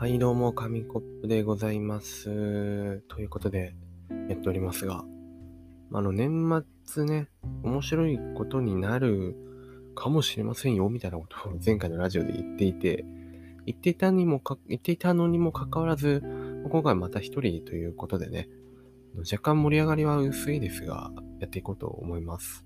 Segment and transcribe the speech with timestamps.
[0.00, 3.02] はい、どうも、紙コップでございます。
[3.02, 3.74] ということで、
[4.30, 5.04] やっておりますが、
[5.92, 7.28] あの、年末ね、
[7.62, 9.36] 面白いことになる
[9.94, 13.04] かもしれませんよ、みたいなことを 前回のラジオで言っていて、
[13.66, 16.22] 言っていたにもか、言っていたのにもかかわらず、
[16.70, 18.48] 今回また一人ということでね、
[19.30, 22.64] 若干盛り上がりは薄いですが、やっていこうと思います。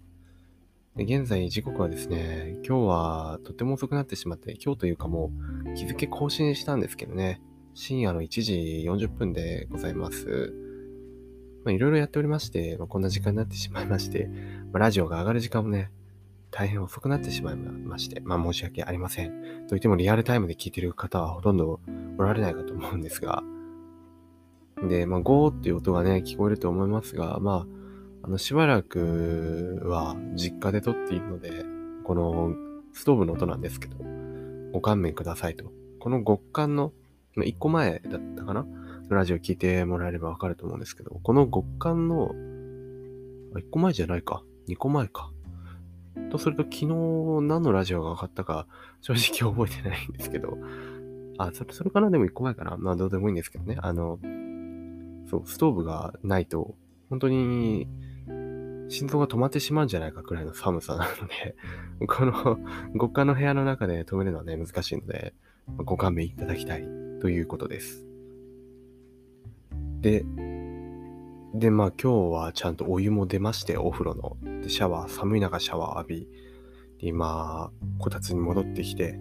[0.96, 5.32] で現在時刻はですね、今日はとても遅くなってしまって、今日というかも
[5.66, 7.42] う日付更新したんですけどね、
[7.74, 10.54] 深夜の1時40分でございます。
[11.64, 14.28] まあ、いろいろやっておりまして、まあ、こんな時間になってしまいまして、
[14.72, 15.90] まあ、ラジオが上がる時間もね、
[16.52, 19.66] 大変遅くなってしまいまして、まあ申し訳ありません。
[19.66, 21.80] といってもリアルタイムで聞いてる方はほとんど
[22.18, 23.42] おられないかと思うんですが、
[24.88, 27.83] で、まあゴーっていう音がね、聞こえると思いますが、まあ、
[28.24, 31.66] あの、しばらくは実家で撮っているので、
[32.04, 32.54] この
[32.94, 33.96] ストーブの音なんですけど、
[34.72, 35.70] ご勘弁くださいと。
[36.00, 36.94] この極寒の、
[37.34, 38.66] まあ、1個前だったかな？
[39.10, 42.30] ラジオ聞いてもらえればわかると思うんですけど、この極寒の、
[43.54, 44.42] あ1個前じゃないか。
[44.68, 45.30] 2個前か。
[46.30, 46.86] とすると昨日
[47.42, 48.66] 何のラジオが上がったか
[49.02, 50.56] 正直覚えてないんですけど、
[51.36, 52.08] あ、それ、それかな？
[52.08, 53.76] でも1個前かなまあどうでもいいんですけどね。
[53.80, 54.18] あの、
[55.28, 56.74] そう、ストーブがないと、
[57.10, 57.86] 本当に
[58.94, 61.56] 心臓が止まってしまうんじゃないかくらいの寒さなので、
[62.06, 62.58] この
[62.94, 65.34] 極寒の部屋の中で止めるのはね、難しいので、
[65.78, 66.84] ご勘弁いただきたい
[67.20, 68.06] ということです。
[70.00, 70.24] で、
[71.54, 74.36] で、まあ今日はちゃんとお湯も出まして、お風呂の。
[74.62, 76.28] で、シャワー、寒い中シャワー浴び、
[77.00, 79.18] で、今、こたつに戻ってきて、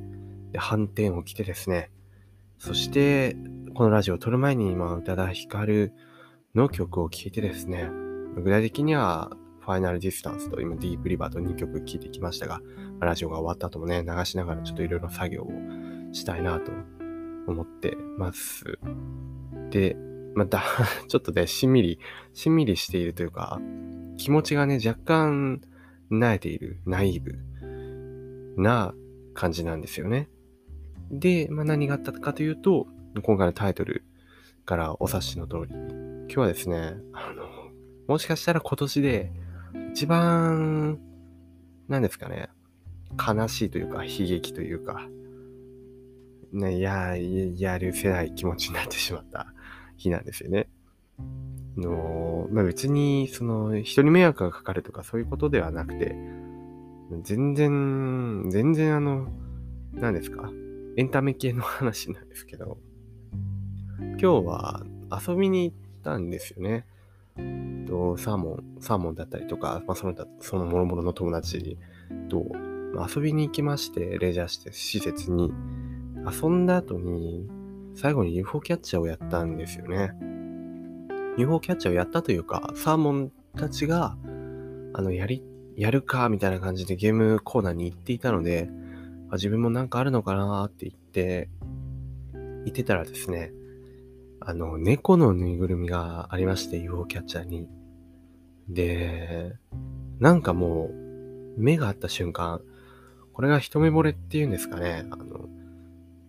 [0.51, 1.89] で、反転を着てですね、
[2.59, 3.35] そして、
[3.73, 5.93] このラジオを撮る前に今、宇多田ヒカル
[6.53, 7.89] の曲を聴いてですね、
[8.35, 9.31] 具体的には、
[9.65, 12.61] ファイナルディスタンスと今、ディープリバーと2曲聴いてきましたが、
[12.99, 15.51] ラジオが終わった後もね、流しながらちょっといろいろ作業を
[16.11, 16.71] したいなと
[17.47, 18.77] 思ってます。
[19.69, 19.95] で、
[20.35, 20.61] また、
[21.07, 21.99] ちょっとね、しんみり、
[22.33, 23.61] しんみりしているというか、
[24.17, 25.61] 気持ちがね、若干、
[26.11, 28.93] 慣れている、ナイーブな
[29.33, 30.29] 感じなんですよね。
[31.09, 32.87] で、まあ、何があったかというと、
[33.21, 34.03] 今回のタイトル
[34.65, 37.47] からお察しの通り、今日はですね、あの、
[38.07, 39.31] もしかしたら今年で
[39.93, 40.99] 一番、
[41.87, 42.49] 何ですかね、
[43.15, 45.07] 悲しいというか、悲劇というか、
[46.51, 49.53] ね、や、やるせない気持ちになってしまった
[49.95, 50.67] 日なんですよね。
[51.77, 56.15] の、まあ、別に、その、人に迷惑がかかるとかそういうことではなくて、
[57.21, 59.27] 全然、全然あの、
[59.93, 60.49] 何ですか
[60.97, 62.79] エンタメ系の話なんですけど、
[63.99, 64.83] 今日は
[65.27, 66.87] 遊びに行ったんですよね。
[67.87, 71.77] とサーモン、サーモンだったりとか、まあ、その他、その諸々の友達
[72.29, 72.43] と、
[72.93, 75.51] まあ、遊びに行きまして、レジャーして施設に、
[76.25, 77.47] 遊んだ後に、
[77.95, 80.11] 最後に UFO キャッチャーをやったんですよね。
[81.37, 84.17] UFO キャッチャーをやったというか、サーモンたちが、
[84.93, 85.43] あの、やり、
[85.75, 88.69] やるか、みたいな感じでゲームコーナーに行っていたので、
[89.29, 91.49] あ自分もなんかあるのかなって言って、
[92.65, 93.51] 言ってたらですね、
[94.45, 97.67] あの、猫のぬいぐるみがありまして、UFO キャッチャーに。
[98.67, 99.53] で、
[100.19, 102.61] なんかもう、目が合った瞬間、
[103.33, 105.47] これが一目惚れっていうんですかね、あの、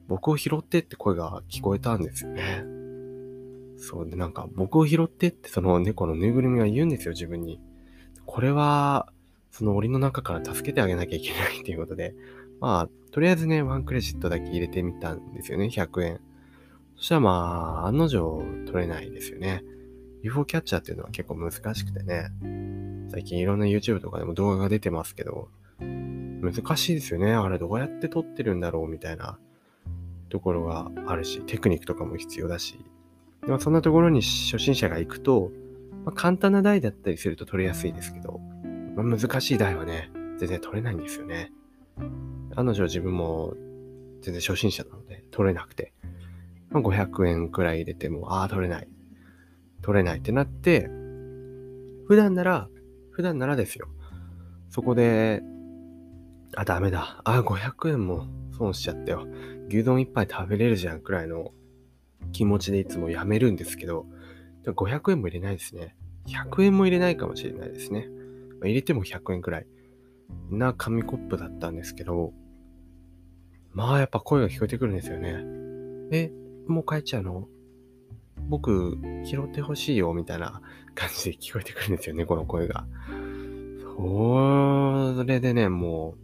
[0.07, 2.65] 僕を拾ってって声が聞こえたんですよね。
[3.77, 7.61] そうで、なんか僕を拾ってってその猫のぬいぐるみが言うんですよ、自分に。
[8.27, 9.13] これは、
[9.51, 12.15] その檻の中から助けてあげなきゃいけないっていうことで、
[12.61, 16.21] まあ、とりあえずね、ワンクレジットだけ入れてみたんですよね、100円。
[16.97, 17.31] そしたらま
[17.85, 19.65] あ、案の定取れないですよね。
[20.23, 22.31] UFO キャッチャーっていうのは結構難しくてね。
[23.11, 27.33] 最近いろんな YouTube とかでも動画が出てますけど、難しいですよね。
[27.33, 29.39] あれどうやって撮ってるんだろうみたいな
[30.29, 32.79] ところがあるし、テクニックとかも必要だし。
[33.43, 35.53] でもそんなところに初心者が行くと、
[36.05, 38.41] まあ、簡単な台だったりすると取れやすいですけど、
[38.97, 41.53] まあ、難しい台はね、全然取れないんですよね。
[42.57, 43.55] 案の定自分も
[44.21, 45.94] 全然初心者なので取れなくて、
[46.75, 48.89] まあ、500円くらい入れても、ああ、取れない。
[49.81, 50.91] 取れないってなって、
[52.09, 52.69] 普段なら、
[53.13, 53.87] 普段ならですよ。
[54.71, 55.41] そこで、
[56.57, 57.23] あ、ダメだ。
[57.25, 58.27] あ、500円も
[58.59, 59.29] 損しちゃったよ。
[59.69, 61.53] 牛丼一杯食べれるじゃんくらいの
[62.33, 64.07] 気持ちでいつもやめるんですけど、
[64.65, 65.95] 500円も入れないですね。
[66.27, 68.09] 100円も入れないかもしれないですね。
[68.61, 69.67] ま、入れても100円くらい
[70.51, 72.33] な紙コップだったんですけど、
[73.71, 75.45] まあやっぱ声が聞こえてくるんですよね。
[76.11, 76.33] え、
[76.67, 77.49] もう帰っちゃうの？
[78.49, 80.61] 僕、拾ってほしいよ、みたいな
[80.95, 82.87] 感じで聞こえてくるんですよね、この声が。
[83.97, 86.17] それでね、も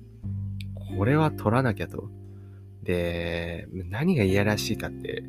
[0.93, 2.11] う、これは取らなきゃと。
[2.83, 5.23] で、何がいやらしいかって、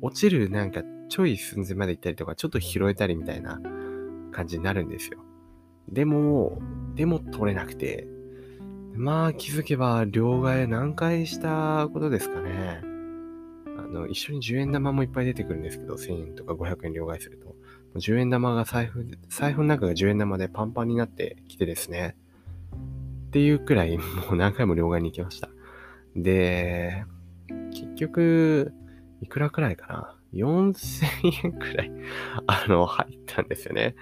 [0.00, 3.60] 落ちるなんかちょい寸前まで行ったりとか、ちょっと拾えたりみたいな
[4.32, 5.18] 感じになるんですよ。
[5.88, 6.62] でも、
[6.94, 8.06] でも取れなくて、
[8.94, 12.82] まあ気づけば両替何回したことですかね。
[13.90, 17.54] の、一緒に10円玉もいっぱい出てくるんですけど、1000円とか500円両替すると。
[17.96, 22.16] 10円玉が財布、財布の中が10円玉でパンパンになってきてですね。
[23.28, 25.48] っていうくらいもう何回も両替に行きました。
[26.16, 27.04] で、
[27.72, 28.72] 結局、
[29.20, 31.92] いくらくらいかな ?4000 円くらい
[32.46, 33.94] あの、入ったんですよね。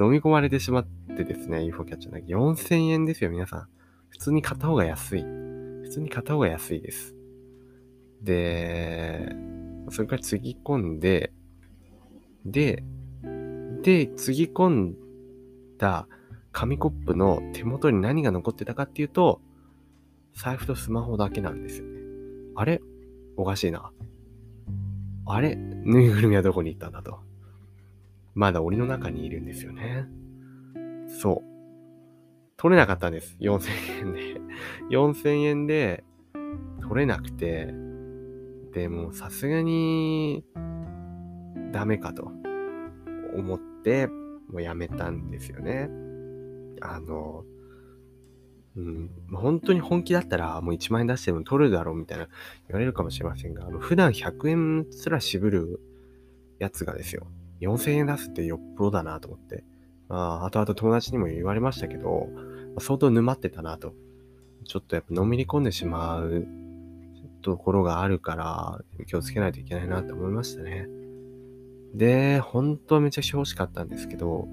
[0.00, 0.86] 飲み込まれてしまっ
[1.16, 3.68] てですね、UFO キャッチャーだけ4000円ですよ、皆さん。
[4.08, 5.22] 普通に買った方が安い。
[5.22, 7.14] 普通に買った方が安いです。
[8.22, 9.34] で、
[9.90, 11.32] それからつぎ込んで、
[12.44, 12.82] で、
[13.82, 14.94] で、つぎ込ん
[15.78, 16.06] だ
[16.52, 19.40] 紙コップの手元に何が残ってたかっていうと、
[20.34, 22.00] 財布とスマホだけなんですよね。
[22.54, 22.80] あれ？
[23.36, 23.90] おかしいな。
[25.26, 25.56] あれ？
[25.56, 27.20] ぬいぐるみはどこに行ったんだと。
[28.34, 30.06] まだ檻の中にいるんですよね。
[31.20, 31.52] そう。
[32.56, 33.36] 取れなかったんです。
[33.40, 34.40] 4000円で。
[34.90, 36.04] 4000円で
[36.80, 37.74] 取れなくて、
[38.72, 40.44] でもさすがに
[41.72, 42.30] ダメかと
[43.36, 45.88] 思って、もうやめたんですよね。
[46.80, 47.44] あの、
[48.76, 52.28] うん、本当に本気だったらもう1万円出しても取るだろうみたいな
[52.68, 55.80] 言われるかもしれませんが、あの普段100円すら渋る
[56.58, 57.26] やつがですよ、
[57.60, 59.64] 4000円出すってよっぽどだなと思って。
[60.08, 62.28] まあ、後々友達にも言われましたけど、
[62.78, 63.94] 相当沼ってたなと。
[64.64, 66.46] ちょっとやっぱのめり込んでしまう
[67.42, 70.88] ところがあるから、気をつけないといけないなって思いましたね。
[71.94, 74.48] で、本当はめちゃくちゃ欲しかったんですけど、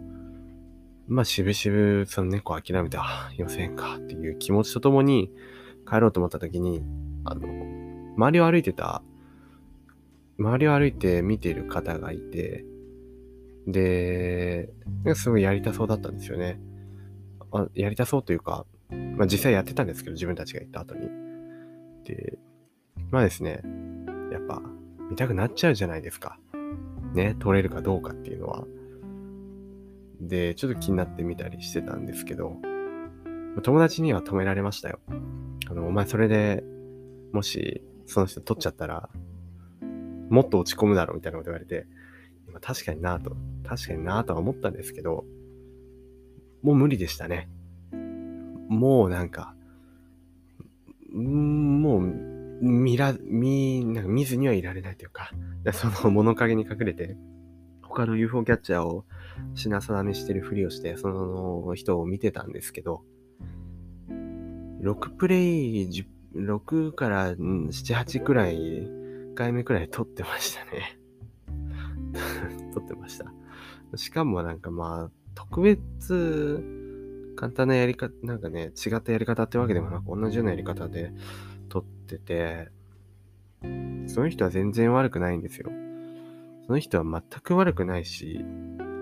[1.07, 5.31] まあ、しぶしぶ、その猫諦めて、あ、4000円かっていう気持ちとともに
[5.89, 6.83] 帰ろうと思った時に、
[7.23, 7.47] あの、
[8.15, 9.01] 周りを歩いてた、
[10.37, 12.65] 周りを歩いて見ている方がいて、
[13.65, 14.69] で、
[15.15, 16.59] すごいやりたそうだったんですよね。
[17.51, 18.65] あやりたそうというか、
[19.17, 21.09] まあ実際やってたんですけど、自分たちが行った後に。
[22.03, 22.37] で、
[23.11, 23.61] まあですね、
[24.31, 24.61] やっぱ
[25.09, 26.39] 見たくなっちゃうじゃないですか。
[27.13, 28.65] ね、撮れるかどうかっていうのは。
[30.21, 32.57] で、ちょっと気になってみたりしてたんですけど、
[33.63, 34.99] 友達には止められましたよ。
[35.69, 36.63] あの、お前それで
[37.31, 39.09] もしその人撮っちゃったら、
[40.29, 41.87] もっと落ち込むだろうみたいなこと言われて、
[42.61, 43.35] 確かになぁと、
[43.67, 45.25] 確かになぁとは思ったんですけど、
[46.61, 47.49] もう無理でしたね。
[48.67, 49.55] もうなんか、
[51.13, 52.01] んもう
[52.61, 55.31] 見ら、見、なんか見ずにはいられないというか、
[55.73, 57.17] その物陰に隠れて、
[57.81, 59.05] 他の UFO キャッチャーを
[59.55, 63.03] 品定めしてるふりをして、その人を見てたんですけど、
[64.81, 65.89] 6プレイ、
[66.35, 70.99] 6から7、8くらい、1回目くらい撮ってましたね。
[72.73, 73.31] 撮ってました。
[73.95, 76.63] しかもなんかまあ、特別
[77.35, 81.13] 簡単なやり方、なんかね、違ったやり方ってわけでもなく、同じようなやり方で
[81.69, 82.69] 撮ってて、
[84.07, 85.69] その人は全然悪くないんですよ。
[86.65, 88.43] その人は全く悪くないし、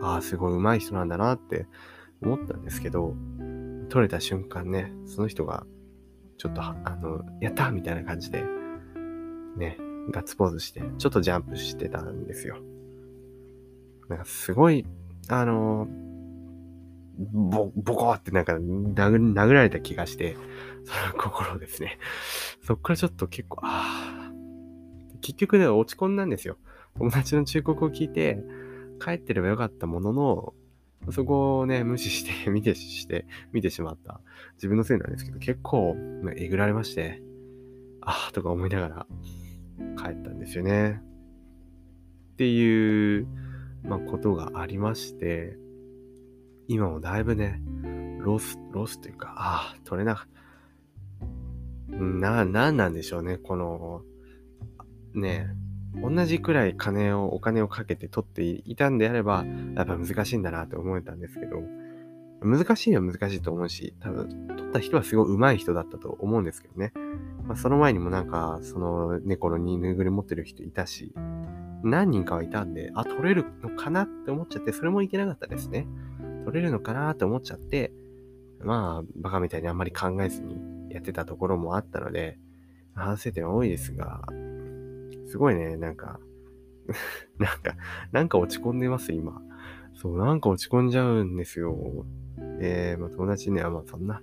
[0.01, 1.67] ああ、すごい上手い人なんだなって
[2.21, 3.15] 思ったんですけど、
[3.89, 5.65] 撮れた瞬間ね、その人が、
[6.37, 8.43] ちょっと、あの、やったみたいな感じで、
[9.57, 9.77] ね、
[10.11, 12.57] ガッツポーズして、ちょっとジャンプしてたんですよ。
[14.07, 14.85] なんかすごい、
[15.29, 15.87] あの、
[17.17, 20.37] ボ、ボコってなんか殴殴られた気がして、
[20.85, 21.97] その心ですね。
[22.63, 24.31] そっからちょっと結構、ああ。
[25.21, 26.57] 結局ね、落ち込んだんですよ。
[26.97, 28.43] 友達の忠告を聞いて、
[29.03, 30.53] 帰ってればよかったものの、
[31.11, 34.21] そこをね、無視して、 見てして、見てしまった
[34.55, 35.95] 自分のせいなんですけど、結構、
[36.35, 37.21] えぐられまして、
[38.01, 39.07] ああ、とか思いながら
[39.97, 41.01] 帰ったんですよね。
[42.33, 43.27] っていう、
[43.83, 45.57] まあ、ことがありまして、
[46.67, 47.61] 今もだいぶね、
[48.19, 50.27] ロス、ロスというか、ああ、取れなか、
[51.89, 54.01] な、なんなんでしょうね、この、
[55.13, 55.47] ね、
[56.01, 59.45] 同じくらい金を、お金をかけて取っていたんであれば、
[59.75, 61.61] やっぱ難しいんだなって思えたんですけど、
[62.41, 66.91] 難しいのは難しいと思うし、多分、取った人はすごい上手い人だったと思うんですけどね。
[67.47, 71.13] まあ、その前にもなんか、その猫のぬいぐるみ持ってる人いたし、
[71.83, 75.87] 何人かはいたんで、あ、取れるのかなって思っちゃって、それもいけなかったですね。
[76.47, 77.91] 取れるのかなって思っちゃって、
[78.61, 80.55] まあ、バカみたいにあんまり考えずに
[80.89, 82.39] やってたところもあったので、
[82.93, 84.21] 反省点多いですが、
[85.27, 86.21] すごいね、なんか
[87.37, 87.75] なんか、
[88.13, 89.41] なんか落ち込んでます、今。
[89.93, 91.75] そう、なんか落ち込んじゃうんですよ。
[92.59, 94.21] で、まあ、友達には、まあ、そんな、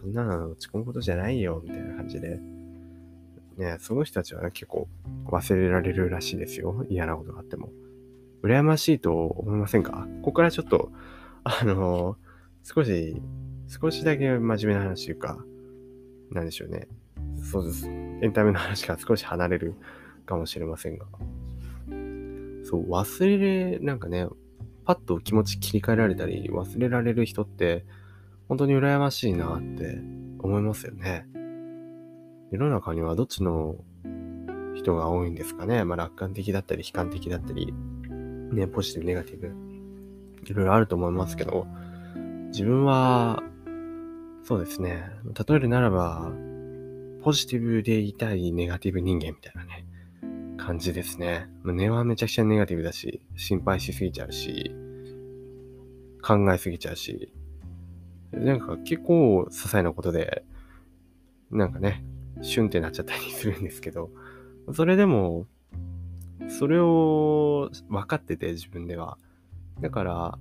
[0.00, 2.40] そんなの落ち込むことじゃないよ、みたいな感じで。
[3.56, 4.86] ね、その人たちは、ね、結構
[5.26, 6.86] 忘れられるらしいですよ。
[6.88, 7.72] 嫌なことがあっても。
[8.42, 10.06] 羨ましいと思いませんか？
[10.22, 10.92] ここからちょっと、
[11.44, 12.16] あの、
[12.62, 13.20] 少し、
[13.68, 15.44] 少しだけ真面目な話というか、
[16.30, 16.88] なんでしょうね。
[17.42, 17.86] そうです。
[17.86, 19.74] エンタメの話から少し離れる
[20.24, 21.06] かもしれませんが。
[22.64, 23.38] そう、忘れ
[23.72, 24.26] れ、なんかね、
[24.86, 27.84] パッと気持ち切り替えられたり、忘れられる人って、
[28.48, 29.98] 本当に羨ましいなって
[30.38, 31.26] 思いますよね。
[32.50, 33.76] 世の中にはどっちの
[34.74, 35.84] 人が多いんですかね。
[35.84, 37.72] まあ、楽観的だったり、悲観的だったり、
[38.52, 39.63] ね、ポジティブ、ネガティブ、
[40.52, 41.66] いろいろあると思いますけど、
[42.48, 43.42] 自分は、
[44.44, 45.10] そうですね、
[45.48, 46.32] 例えるならば、
[47.22, 49.86] ポジティブでいたいネガティブ人間みたいなね、
[50.56, 51.48] 感じですね。
[51.64, 54.74] 根はめちゃくちゃネガティブだし、心配しすぎちゃうし、
[56.22, 57.32] 考えすぎちゃうし、
[58.32, 60.44] なんか結構些細なことで、
[61.50, 62.04] なんかね、
[62.42, 64.10] シュンってなっちゃったりするんですけど、
[64.72, 65.46] それでも、
[66.48, 69.18] それを分かってて自分では。
[69.80, 70.38] だから、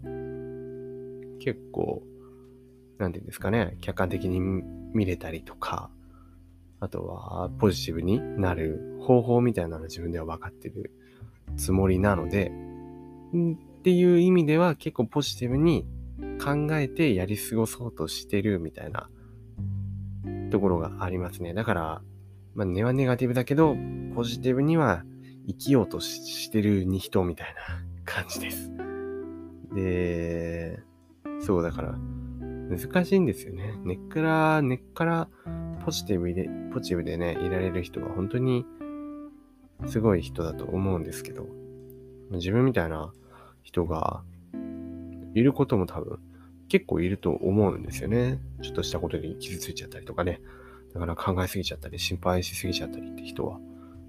[1.40, 2.04] 結構、
[2.98, 4.40] なんていうんですかね、客観的に
[4.94, 5.90] 見れたりとか、
[6.80, 10.92] あとはポジティブになる方法みたいなの自分では分かってる
[11.58, 12.52] つもりなので、
[13.34, 15.86] っていう意味では結構ポジティブに
[16.44, 19.10] 考えてやり過ごそうとしてるみたいな
[20.52, 21.54] ところがありますね。
[21.54, 22.02] だから、
[22.54, 23.76] まあ、根はネガティブだけど、
[24.16, 25.04] ポジティブには
[25.48, 28.72] 生きようとしてるに人みたいな感じです。
[29.76, 30.80] で、
[31.40, 31.98] そうだから、
[32.70, 33.74] 難しいんですよね。
[33.84, 35.30] 根っから、根っから
[35.86, 38.66] ポジティブで、ポジティブでね、いられる人は本当に
[39.88, 41.48] すごい人だと思うんですけど、
[42.32, 43.14] 自分みたいな
[43.62, 44.24] 人が
[45.34, 46.20] いることも多分
[46.70, 48.40] 結構いると思うんですよね。
[48.62, 50.42] ちょっとしたことに傷ついちゃったりとかね。
[50.94, 53.60] だから考えすぎちゃったり、心配しすぎちゃったりって人は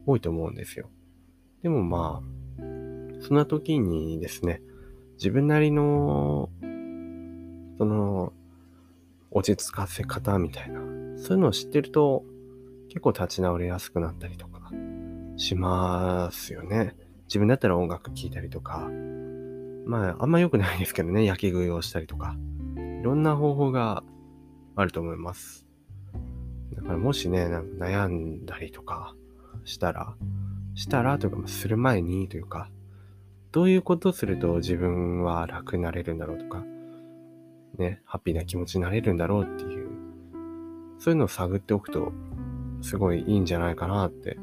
[0.06, 0.88] 多いと思うんですよ。
[1.62, 2.62] でもまあ、
[3.20, 4.62] そんな時にですね、
[5.14, 6.50] 自分なりの、
[7.78, 8.32] その、
[9.30, 10.80] 落ち着かせ方みたいな、
[11.16, 12.24] そういうのを知ってると、
[12.88, 14.70] 結構立ち直りやすくなったりとか
[15.36, 16.96] しますよね。
[17.26, 18.88] 自分だったら音楽聴いたりとか、
[19.86, 22.36] まあ、あんま良くないですけどね、焼き食いをしたりとか、
[22.76, 24.04] いろんな方法が
[24.76, 25.66] あると思います。
[26.74, 29.14] だからもしね、なんか悩んだりとか
[29.64, 30.14] したら、
[30.74, 32.70] したらというか、する前にというか、
[33.54, 36.64] どういうことすると自分は楽になれるんだろうとか、
[37.78, 39.90] ね、ハッピーな気持ちになれるんだろうっていう、
[40.98, 42.12] そういうのを探っておくと、
[42.82, 44.38] すごいいいんじゃないかなって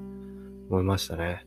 [0.69, 1.45] 思いましたね。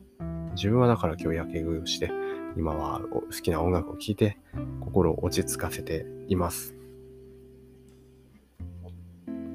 [0.53, 2.11] 自分はだから今日やけ食いをして、
[2.55, 4.37] 今は好きな音楽を聴いて
[4.81, 6.75] 心を落ち着かせています。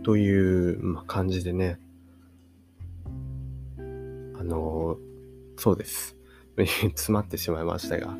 [0.03, 1.79] という、ま感じでね、
[3.79, 4.99] あの
[5.57, 6.20] そうです。
[6.95, 8.17] 詰まってしまいましたが、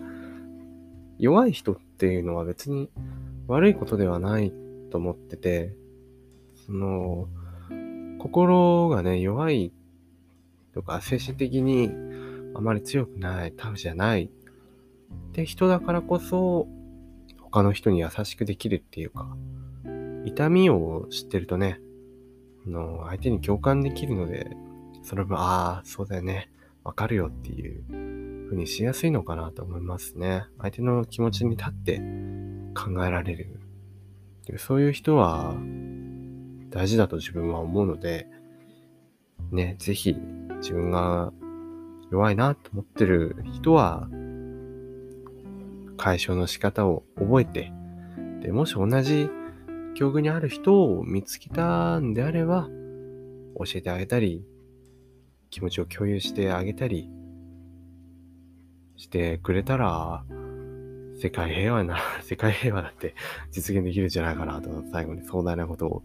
[1.19, 2.91] 弱い人っていうのは別に
[3.47, 4.53] 悪いことではない
[4.91, 5.75] と思ってて、
[6.67, 7.29] その、
[8.19, 9.73] 心がね、弱い
[10.75, 11.91] とか精神的に
[12.55, 14.31] あまり強くない、タフじゃないっ
[15.33, 16.69] て人だからこそ、
[17.39, 19.37] 他の人に優しくできるっていうか、
[20.25, 21.81] 痛みを知ってるとね、
[22.67, 24.57] の、相手に共感できるので、
[25.03, 26.51] その分、ああ、そうだよね、
[26.85, 27.83] わかるよっていう
[28.51, 30.43] 風にしやすいのかなと思いますね。
[30.59, 31.99] 相手の気持ちに立って
[32.75, 33.61] 考えられる。
[34.59, 35.55] そういう人は
[36.71, 38.27] 大事だと自分は思うので、
[39.53, 40.17] ね、ぜひ
[40.57, 41.33] 自分が
[42.11, 44.09] 弱いなと思ってる人は
[45.97, 47.73] 解消の仕方を覚えて、
[48.41, 49.31] で、もし同じ
[49.95, 52.69] 境遇にある人を見つけたんであれば、
[53.57, 54.45] 教えてあげたり、
[55.51, 57.09] 気持ちを共有してあげたり
[59.01, 60.25] してくれたら、
[61.17, 63.15] 世界平和な、 世界平和だって
[63.51, 66.03] 実現できるんじゃないかなと、最後に壮大なことを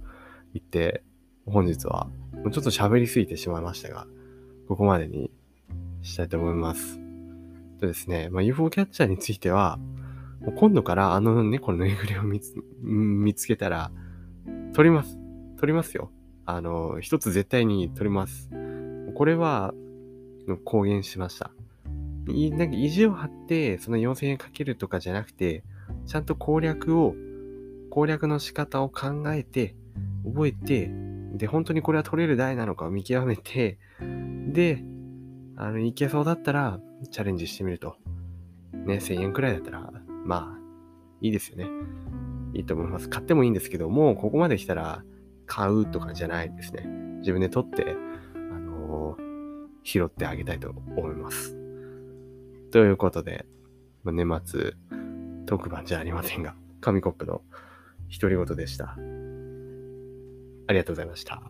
[0.53, 1.03] 言って、
[1.45, 2.09] 本日は、
[2.51, 4.07] ちょっと喋りすぎてしまいましたが、
[4.69, 5.29] ここまでに
[6.03, 6.99] したいと思います。
[7.81, 9.77] とですね、まあ、UFO キャッチャーについては、
[10.39, 12.41] もう今度からあの猫のぬいぐるみを
[12.81, 13.91] 見つけたら、
[14.73, 15.17] 撮ります。
[15.59, 16.11] 撮りますよ。
[16.45, 18.49] あの、一つ絶対に撮ります。
[19.15, 19.73] これは、
[20.63, 21.54] 公言しました。
[22.27, 25.63] い、なんか意地を張って、その4000円かけるとかじゃなくて、
[26.05, 27.15] ちゃんと攻略を、
[27.89, 29.75] 攻略の仕方を考えて、
[30.25, 30.91] 覚えて、
[31.33, 33.77] で、本当にこれは取れる台なのかを見極めて、
[34.47, 34.83] で、
[35.57, 36.79] あの、いけそうだったら、
[37.11, 37.95] チャレンジしてみると。
[38.73, 39.91] ね、1000円くらいだったら、
[40.25, 40.59] まあ、
[41.21, 41.67] いいですよね。
[42.53, 43.09] いいと思います。
[43.09, 45.03] 買ってもいいんですけども、ここまで来たら、
[45.45, 46.85] 買うとかじゃないですね。
[47.19, 47.95] 自分で取って、
[48.33, 49.21] あのー、
[49.83, 51.54] 拾ってあげたいと思います。
[52.75, 53.45] ということで、
[54.03, 54.73] まあ、年末
[55.45, 57.41] 特番じゃありませんが、紙コップの
[58.19, 58.97] 独り言でした。
[60.67, 61.41] ありがとうございました。